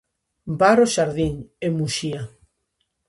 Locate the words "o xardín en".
0.85-1.71